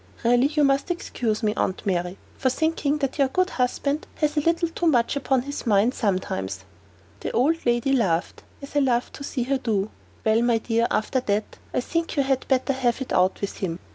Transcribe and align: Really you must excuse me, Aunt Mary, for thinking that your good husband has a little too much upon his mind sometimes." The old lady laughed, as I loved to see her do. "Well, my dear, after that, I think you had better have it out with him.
Really 0.23 0.47
you 0.47 0.63
must 0.63 0.89
excuse 0.89 1.43
me, 1.43 1.53
Aunt 1.55 1.85
Mary, 1.85 2.17
for 2.35 2.49
thinking 2.49 2.97
that 2.97 3.19
your 3.19 3.27
good 3.27 3.51
husband 3.51 4.07
has 4.15 4.35
a 4.35 4.39
little 4.41 4.69
too 4.69 4.87
much 4.87 5.15
upon 5.15 5.43
his 5.43 5.67
mind 5.67 5.93
sometimes." 5.93 6.65
The 7.19 7.29
old 7.33 7.63
lady 7.67 7.93
laughed, 7.93 8.41
as 8.63 8.75
I 8.75 8.79
loved 8.79 9.13
to 9.13 9.23
see 9.23 9.43
her 9.43 9.59
do. 9.59 9.91
"Well, 10.25 10.41
my 10.41 10.57
dear, 10.57 10.87
after 10.89 11.19
that, 11.19 11.59
I 11.71 11.81
think 11.81 12.17
you 12.17 12.23
had 12.23 12.47
better 12.47 12.73
have 12.73 12.99
it 12.99 13.13
out 13.13 13.41
with 13.41 13.57
him. 13.57 13.77